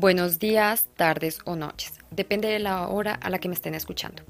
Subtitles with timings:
[0.00, 1.94] Buenos días, tardes o noches.
[2.12, 4.22] Depende de la hora a la que me estén escuchando.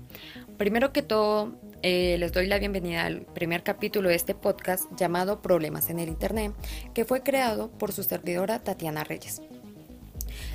[0.56, 1.52] Primero que todo,
[1.82, 6.08] eh, les doy la bienvenida al primer capítulo de este podcast llamado Problemas en el
[6.08, 6.54] Internet,
[6.94, 9.42] que fue creado por su servidora Tatiana Reyes.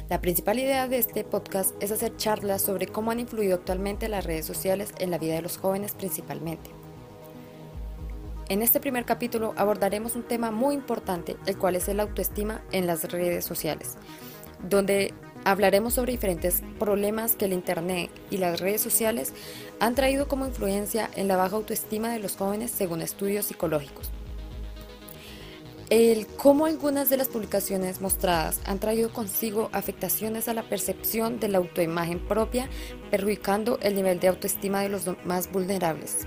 [0.09, 4.25] La principal idea de este podcast es hacer charlas sobre cómo han influido actualmente las
[4.25, 6.71] redes sociales en la vida de los jóvenes principalmente.
[8.49, 12.87] En este primer capítulo abordaremos un tema muy importante, el cual es el autoestima en
[12.87, 13.95] las redes sociales,
[14.69, 15.13] donde
[15.45, 19.33] hablaremos sobre diferentes problemas que el Internet y las redes sociales
[19.79, 24.09] han traído como influencia en la baja autoestima de los jóvenes según estudios psicológicos.
[25.89, 31.49] El cómo algunas de las publicaciones mostradas han traído consigo afectaciones a la percepción de
[31.49, 32.67] la autoimagen propia,
[33.11, 36.25] perjudicando el nivel de autoestima de los más vulnerables.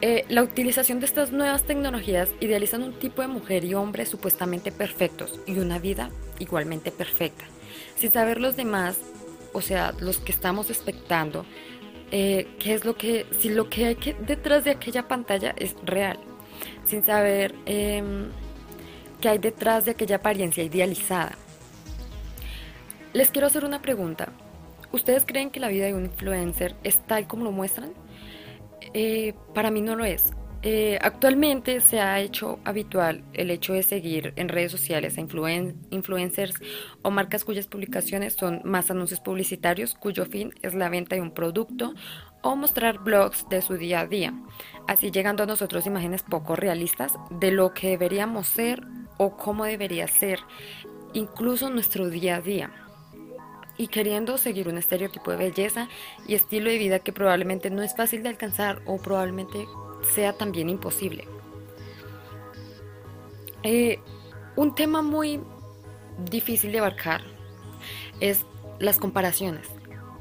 [0.00, 4.70] Eh, la utilización de estas nuevas tecnologías idealizan un tipo de mujer y hombre supuestamente
[4.70, 7.44] perfectos y una vida igualmente perfecta,
[7.96, 8.98] sin saber los demás,
[9.52, 11.44] o sea, los que estamos expectando,
[12.12, 15.74] eh, qué es lo que, si lo que hay que, detrás de aquella pantalla es
[15.82, 16.20] real,
[16.84, 18.28] sin saber em,
[19.20, 21.32] qué hay detrás de aquella apariencia idealizada.
[23.12, 24.28] Les quiero hacer una pregunta.
[24.92, 27.92] ¿Ustedes creen que la vida de un influencer es tal como lo muestran?
[28.94, 30.32] Eh, para mí no lo es.
[30.62, 36.56] Eh, actualmente se ha hecho habitual el hecho de seguir en redes sociales a influencers
[37.02, 41.30] o marcas cuyas publicaciones son más anuncios publicitarios cuyo fin es la venta de un
[41.30, 41.94] producto
[42.42, 44.34] o mostrar blogs de su día a día,
[44.88, 48.84] así llegando a nosotros imágenes poco realistas de lo que deberíamos ser
[49.16, 50.40] o cómo debería ser
[51.12, 52.87] incluso nuestro día a día
[53.78, 55.88] y queriendo seguir un estereotipo de belleza
[56.26, 59.66] y estilo de vida que probablemente no es fácil de alcanzar o probablemente
[60.12, 61.26] sea también imposible.
[63.62, 63.98] Eh,
[64.56, 65.40] un tema muy
[66.30, 67.22] difícil de abarcar
[68.20, 68.44] es
[68.80, 69.68] las comparaciones.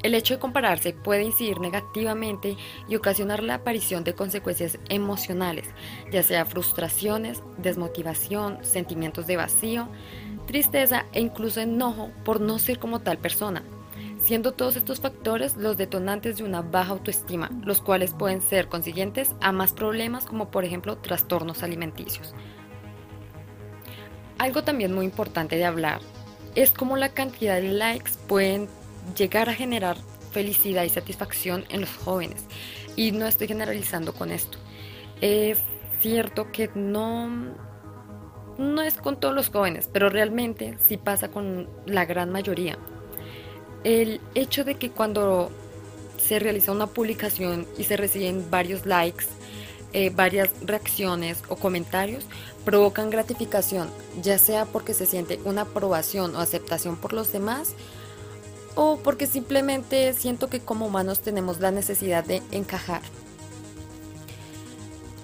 [0.04, 2.56] El hecho de compararse puede incidir negativamente
[2.88, 5.68] y ocasionar la aparición de consecuencias emocionales,
[6.12, 9.90] ya sea frustraciones, desmotivación, sentimientos de vacío,
[10.46, 13.64] tristeza e incluso enojo por no ser como tal persona,
[14.20, 19.36] siendo todos estos factores los detonantes de una baja autoestima, los cuales pueden ser consiguientes
[19.42, 22.36] a más problemas como por ejemplo trastornos alimenticios.
[24.38, 26.02] Algo también muy importante de hablar
[26.54, 28.68] es cómo la cantidad de likes pueden
[29.16, 29.98] llegar a generar
[30.32, 32.46] felicidad y satisfacción en los jóvenes.
[32.96, 34.58] Y no estoy generalizando con esto.
[35.22, 35.60] Es
[36.00, 37.56] cierto que no
[38.58, 42.78] no es con todos los jóvenes, pero realmente sí pasa con la gran mayoría.
[43.84, 45.52] El hecho de que cuando
[46.18, 49.26] se realiza una publicación y se reciben varios likes,
[49.94, 52.26] eh, varias reacciones o comentarios,
[52.66, 53.90] provocan gratificación,
[54.22, 57.76] ya sea porque se siente una aprobación o aceptación por los demás,
[58.78, 63.02] o porque simplemente siento que como humanos tenemos la necesidad de encajar.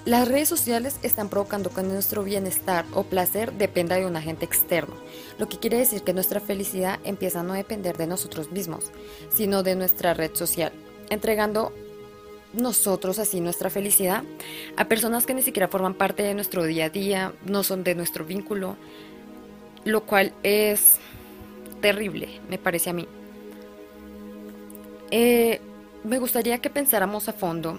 [0.06, 4.96] Las redes sociales están provocando que nuestro bienestar o placer dependa de un agente externo,
[5.38, 8.92] lo que quiere decir que nuestra felicidad empieza a no depender de nosotros mismos,
[9.30, 10.74] sino de nuestra red social,
[11.10, 11.72] entregando
[12.54, 14.24] nosotros así nuestra felicidad
[14.76, 17.96] a personas que ni siquiera forman parte de nuestro día a día, no son de
[17.96, 18.76] nuestro vínculo,
[19.86, 20.98] lo cual es
[21.82, 23.08] terrible, me parece a mí.
[25.16, 25.62] Eh,
[26.04, 27.78] me gustaría que pensáramos a fondo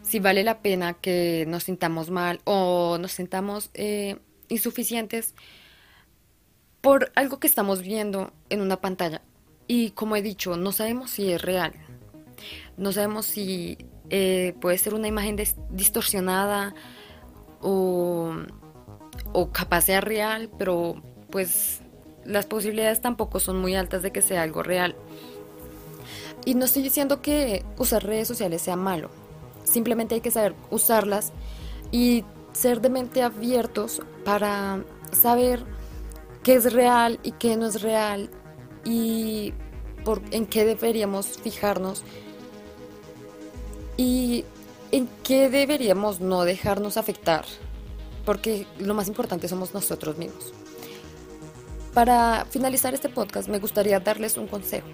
[0.00, 5.34] si vale la pena que nos sintamos mal o nos sintamos eh, insuficientes
[6.80, 9.22] por algo que estamos viendo en una pantalla.
[9.66, 11.72] Y como he dicho, no sabemos si es real.
[12.76, 13.76] No sabemos si
[14.08, 15.34] eh, puede ser una imagen
[15.70, 16.76] distorsionada
[17.60, 18.36] o,
[19.32, 21.80] o capaz sea real, pero pues
[22.24, 24.94] las posibilidades tampoco son muy altas de que sea algo real.
[26.44, 29.10] Y no estoy diciendo que usar redes sociales sea malo
[29.64, 31.32] Simplemente hay que saber usarlas
[31.90, 35.64] y ser de mente abiertos para saber
[36.42, 38.30] qué es real y qué no es real
[38.84, 39.54] y
[40.30, 42.02] en qué deberíamos fijarnos
[43.96, 44.44] y
[44.92, 47.46] en qué deberíamos no dejarnos afectar,
[48.24, 50.52] porque lo más importante somos nosotros mismos.
[51.94, 54.86] Para finalizar este podcast me gustaría darles un consejo.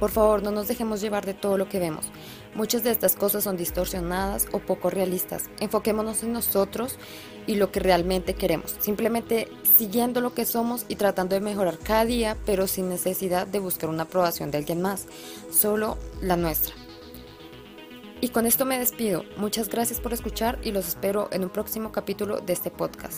[0.00, 2.06] Por favor, no nos dejemos llevar de todo lo que vemos.
[2.54, 5.50] Muchas de estas cosas son distorsionadas o poco realistas.
[5.60, 6.98] Enfoquémonos en nosotros
[7.46, 8.74] y lo que realmente queremos.
[8.80, 13.58] Simplemente siguiendo lo que somos y tratando de mejorar cada día, pero sin necesidad de
[13.58, 15.06] buscar una aprobación de alguien más,
[15.52, 16.74] solo la nuestra.
[18.22, 19.24] Y con esto me despido.
[19.36, 23.08] Muchas gracias por escuchar y los espero en un próximo capítulo de este podcast.